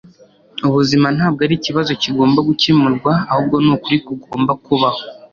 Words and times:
Ubuzima 0.67 1.07
ntabwo 1.15 1.39
ari 1.45 1.55
ikibazo 1.59 1.91
kigomba 2.01 2.39
gukemurwa, 2.49 3.11
ahubwo 3.31 3.55
ni 3.63 3.71
ukuri 3.75 3.97
kugomba 4.07 4.51
kubaho.” 4.65 5.01